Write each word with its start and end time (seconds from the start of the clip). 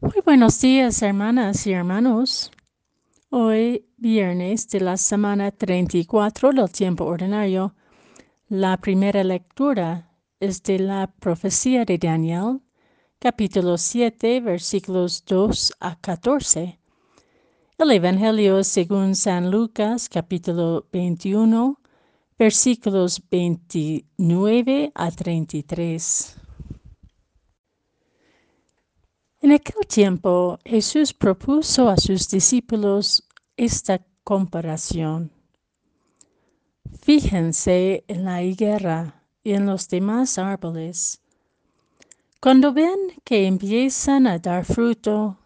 Muy 0.00 0.20
buenos 0.24 0.60
días, 0.60 1.00
hermanas 1.02 1.66
y 1.66 1.72
hermanos. 1.72 2.50
Hoy, 3.30 3.86
viernes 3.96 4.68
de 4.68 4.80
la 4.80 4.96
semana 4.96 5.50
34 5.50 6.52
del 6.52 6.70
tiempo 6.70 7.04
ordinario, 7.04 7.74
la 8.48 8.76
primera 8.76 9.22
lectura 9.24 10.10
es 10.40 10.62
de 10.64 10.80
la 10.80 11.06
profecía 11.20 11.84
de 11.84 11.96
Daniel, 11.96 12.60
capítulo 13.18 13.78
7, 13.78 14.40
versículos 14.40 15.24
2 15.26 15.74
a 15.80 15.96
14. 16.00 16.78
El 17.78 17.90
Evangelio 17.90 18.62
según 18.64 19.14
San 19.14 19.50
Lucas, 19.50 20.08
capítulo 20.08 20.86
21, 20.92 21.80
versículos 22.36 23.22
29 23.30 24.92
a 24.94 25.10
33. 25.10 26.43
En 29.44 29.52
aquel 29.52 29.86
tiempo 29.86 30.58
Jesús 30.64 31.12
propuso 31.12 31.90
a 31.90 31.98
sus 31.98 32.30
discípulos 32.30 33.28
esta 33.58 34.00
comparación. 34.22 35.30
Fíjense 37.02 38.04
en 38.08 38.24
la 38.24 38.42
higuera 38.42 39.22
y 39.42 39.52
en 39.52 39.66
los 39.66 39.86
demás 39.90 40.38
árboles. 40.38 41.20
Cuando 42.40 42.72
ven 42.72 42.98
que 43.22 43.46
empiezan 43.46 44.26
a 44.26 44.38
dar 44.38 44.64
fruto, 44.64 45.36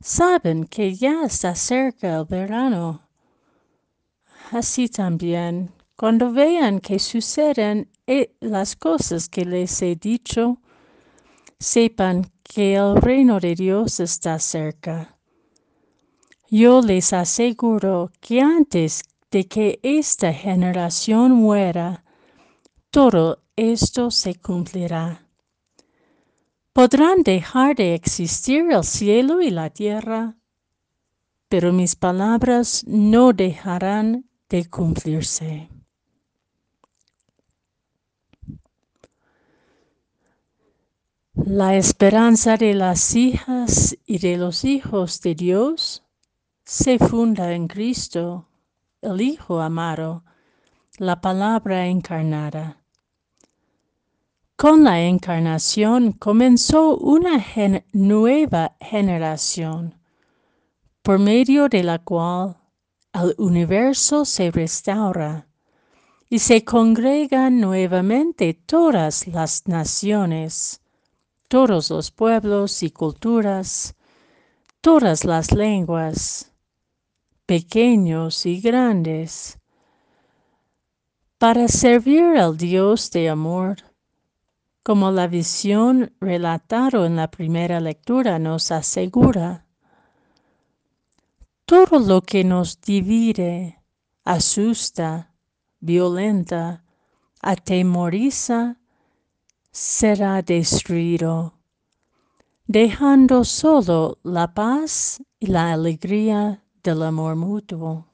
saben 0.00 0.64
que 0.64 0.96
ya 0.96 1.22
está 1.22 1.54
cerca 1.54 2.16
el 2.16 2.24
verano. 2.24 3.02
Así 4.50 4.88
también, 4.88 5.70
cuando 5.94 6.32
vean 6.32 6.80
que 6.80 6.98
suceden 6.98 7.88
eh, 8.08 8.34
las 8.40 8.74
cosas 8.74 9.28
que 9.28 9.44
les 9.44 9.80
he 9.82 9.94
dicho, 9.94 10.58
sepan 11.60 12.32
que 12.46 12.74
el 12.74 12.96
reino 12.96 13.40
de 13.40 13.54
Dios 13.54 14.00
está 14.00 14.38
cerca. 14.38 15.18
Yo 16.48 16.80
les 16.80 17.12
aseguro 17.12 18.10
que 18.20 18.40
antes 18.40 19.02
de 19.30 19.46
que 19.46 19.80
esta 19.82 20.32
generación 20.32 21.32
muera, 21.32 22.04
todo 22.90 23.42
esto 23.56 24.10
se 24.10 24.36
cumplirá. 24.36 25.26
Podrán 26.72 27.22
dejar 27.22 27.74
de 27.74 27.94
existir 27.94 28.70
el 28.70 28.84
cielo 28.84 29.40
y 29.40 29.50
la 29.50 29.70
tierra, 29.70 30.36
pero 31.48 31.72
mis 31.72 31.96
palabras 31.96 32.84
no 32.86 33.32
dejarán 33.32 34.26
de 34.48 34.68
cumplirse. 34.68 35.68
La 41.44 41.76
esperanza 41.76 42.56
de 42.56 42.72
las 42.72 43.14
hijas 43.14 43.94
y 44.06 44.18
de 44.18 44.38
los 44.38 44.64
hijos 44.64 45.20
de 45.20 45.34
Dios 45.34 46.02
se 46.64 46.98
funda 46.98 47.52
en 47.52 47.68
Cristo, 47.68 48.48
el 49.02 49.20
Hijo 49.20 49.60
amado, 49.60 50.24
la 50.96 51.20
palabra 51.20 51.88
encarnada. 51.88 52.78
Con 54.56 54.82
la 54.82 55.02
encarnación 55.02 56.12
comenzó 56.12 56.96
una 56.96 57.44
nueva 57.92 58.74
generación, 58.80 59.94
por 61.02 61.18
medio 61.18 61.68
de 61.68 61.82
la 61.82 61.98
cual 61.98 62.56
el 63.12 63.34
universo 63.36 64.24
se 64.24 64.50
restaura 64.50 65.46
y 66.30 66.38
se 66.38 66.64
congregan 66.64 67.60
nuevamente 67.60 68.54
todas 68.54 69.26
las 69.28 69.68
naciones 69.68 70.80
todos 71.48 71.90
los 71.90 72.10
pueblos 72.10 72.82
y 72.82 72.90
culturas, 72.90 73.94
todas 74.80 75.24
las 75.24 75.52
lenguas, 75.52 76.52
pequeños 77.46 78.46
y 78.46 78.60
grandes, 78.60 79.58
para 81.38 81.68
servir 81.68 82.38
al 82.38 82.56
Dios 82.56 83.10
de 83.10 83.28
amor, 83.28 83.76
como 84.82 85.10
la 85.10 85.26
visión 85.26 86.12
relatada 86.20 87.06
en 87.06 87.16
la 87.16 87.30
primera 87.30 87.80
lectura 87.80 88.38
nos 88.38 88.70
asegura. 88.70 89.66
Todo 91.64 91.98
lo 91.98 92.22
que 92.22 92.44
nos 92.44 92.80
divide, 92.80 93.82
asusta, 94.24 95.34
violenta, 95.80 96.84
atemoriza, 97.40 98.78
será 99.76 100.40
destruido, 100.40 101.52
dejando 102.66 103.44
solo 103.44 104.16
la 104.22 104.54
paz 104.54 105.22
y 105.38 105.48
la 105.48 105.74
alegría 105.74 106.62
del 106.82 107.02
amor 107.02 107.36
mutuo. 107.36 108.06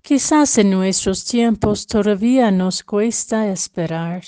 Quizás 0.00 0.58
en 0.58 0.70
nuestros 0.70 1.24
tiempos 1.24 1.88
todavía 1.88 2.52
nos 2.52 2.84
cuesta 2.84 3.48
esperar, 3.48 4.22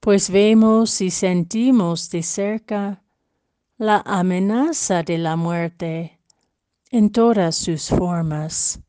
pues 0.00 0.28
vemos 0.28 1.00
y 1.00 1.12
sentimos 1.12 2.10
de 2.10 2.24
cerca 2.24 3.00
la 3.78 4.02
amenaza 4.04 5.04
de 5.04 5.18
la 5.18 5.36
muerte 5.36 6.18
en 6.90 7.10
todas 7.12 7.54
sus 7.54 7.90
formas 7.90 8.80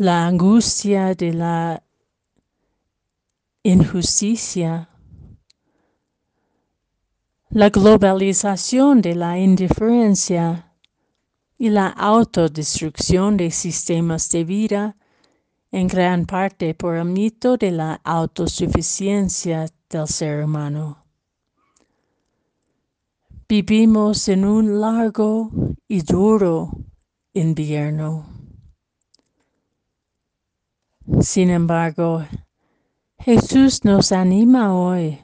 la 0.00 0.26
angustia 0.26 1.14
de 1.14 1.34
la 1.34 1.82
injusticia, 3.62 4.88
la 7.50 7.68
globalización 7.68 9.02
de 9.02 9.14
la 9.14 9.38
indiferencia 9.38 10.72
y 11.58 11.68
la 11.68 11.88
autodestrucción 11.88 13.36
de 13.36 13.50
sistemas 13.50 14.30
de 14.30 14.44
vida, 14.44 14.96
en 15.70 15.86
gran 15.86 16.24
parte 16.24 16.72
por 16.74 16.96
el 16.96 17.04
mito 17.04 17.58
de 17.58 17.70
la 17.70 18.00
autosuficiencia 18.02 19.66
del 19.90 20.08
ser 20.08 20.42
humano. 20.42 21.04
Vivimos 23.46 24.28
en 24.28 24.46
un 24.46 24.80
largo 24.80 25.50
y 25.86 26.00
duro 26.00 26.70
invierno. 27.34 28.39
Sin 31.18 31.50
embargo, 31.50 32.24
Jesús 33.18 33.84
nos 33.84 34.12
anima 34.12 34.74
hoy 34.74 35.18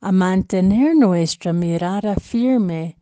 a 0.00 0.12
mantener 0.12 0.94
nuestra 0.94 1.52
mirada 1.52 2.14
firme 2.14 2.98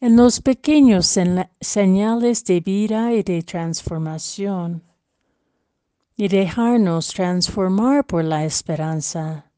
en 0.00 0.16
los 0.16 0.40
pequeños 0.40 1.16
señales 1.60 2.44
de 2.44 2.60
vida 2.60 3.12
y 3.12 3.22
de 3.22 3.42
transformación 3.42 4.82
y 6.16 6.28
dejarnos 6.28 7.08
transformar 7.08 8.04
por 8.04 8.24
la 8.24 8.44
esperanza. 8.44 9.50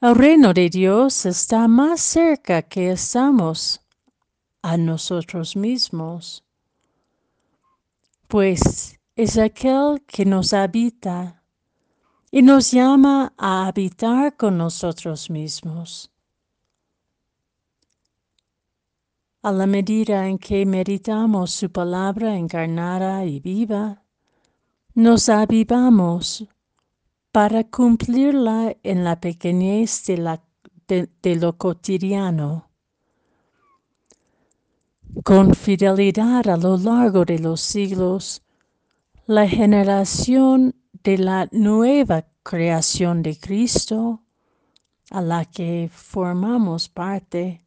El 0.00 0.14
reino 0.14 0.54
de 0.54 0.70
Dios 0.70 1.26
está 1.26 1.68
más 1.68 2.00
cerca 2.00 2.62
que 2.62 2.92
estamos 2.92 3.80
a 4.62 4.76
nosotros 4.76 5.56
mismos, 5.56 6.44
pues 8.28 8.98
es 9.14 9.36
aquel 9.36 10.02
que 10.06 10.24
nos 10.24 10.52
habita 10.54 11.42
y 12.30 12.40
nos 12.40 12.70
llama 12.70 13.34
a 13.36 13.66
habitar 13.66 14.36
con 14.36 14.56
nosotros 14.56 15.28
mismos. 15.28 16.10
A 19.42 19.52
la 19.52 19.66
medida 19.66 20.28
en 20.28 20.38
que 20.38 20.64
meditamos 20.64 21.50
su 21.50 21.70
palabra 21.70 22.36
encarnada 22.36 23.24
y 23.26 23.40
viva, 23.40 24.02
nos 24.94 25.28
avivamos 25.28 26.46
para 27.32 27.64
cumplirla 27.64 28.76
en 28.82 29.04
la 29.04 29.20
pequeñez 29.20 30.04
de, 30.06 30.38
de 31.22 31.36
lo 31.36 31.58
cotidiano. 31.58 32.70
Con 35.24 35.54
fidelidad 35.54 36.48
a 36.48 36.56
lo 36.56 36.78
largo 36.78 37.24
de 37.24 37.38
los 37.38 37.60
siglos, 37.60 38.42
la 39.26 39.48
generación 39.48 40.74
de 41.04 41.16
la 41.16 41.48
nueva 41.52 42.26
creación 42.42 43.22
de 43.22 43.38
Cristo, 43.38 44.20
a 45.10 45.20
la 45.20 45.44
que 45.44 45.88
formamos 45.92 46.88
parte, 46.88 47.64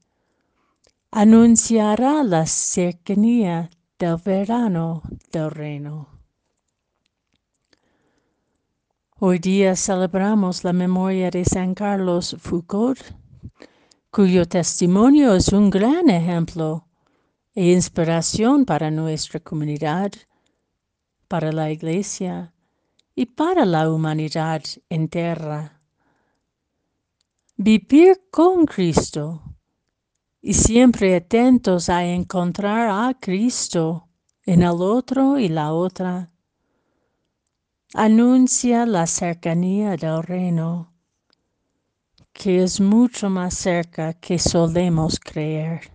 anunciará 1.11 2.23
la 2.23 2.45
cercanía 2.45 3.69
del 3.97 4.17
verano 4.17 5.01
del 5.31 5.49
reino. 5.49 6.09
Hoy 9.17 9.39
día 9.39 9.77
celebramos 9.77 10.65
la 10.65 10.73
memoria 10.73 11.31
de 11.31 11.45
San 11.45 11.73
Carlos 11.73 12.35
Foucault, 12.37 12.99
cuyo 14.11 14.45
testimonio 14.45 15.33
es 15.33 15.53
un 15.53 15.69
gran 15.69 16.09
ejemplo 16.09 16.85
e 17.53 17.71
inspiración 17.71 18.65
para 18.65 18.91
nuestra 18.91 19.39
comunidad 19.39 20.11
para 21.27 21.51
la 21.51 21.71
Iglesia 21.71 22.53
y 23.15 23.25
para 23.25 23.65
la 23.65 23.89
humanidad 23.89 24.61
entera. 24.89 25.81
Vivir 27.57 28.23
con 28.29 28.65
Cristo 28.65 29.41
y 30.41 30.53
siempre 30.53 31.15
atentos 31.15 31.89
a 31.89 32.03
encontrar 32.05 32.89
a 32.89 33.17
Cristo 33.19 34.09
en 34.45 34.61
el 34.61 34.81
otro 34.81 35.39
y 35.39 35.47
la 35.47 35.73
otra. 35.73 36.31
Anuncia 37.93 38.85
la 38.85 39.07
cercanía 39.07 39.95
del 39.95 40.21
reino, 40.21 40.93
que 42.33 42.63
es 42.63 42.81
mucho 42.81 43.29
más 43.29 43.53
cerca 43.55 44.13
que 44.13 44.37
solemos 44.37 45.19
creer. 45.19 45.94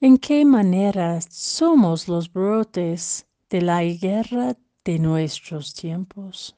¿En 0.00 0.18
qué 0.18 0.44
manera 0.44 1.20
somos 1.20 2.08
los 2.08 2.32
brotes 2.32 3.26
de 3.48 3.60
la 3.62 3.82
guerra 3.84 4.56
de 4.84 4.98
nuestros 4.98 5.72
tiempos? 5.74 6.56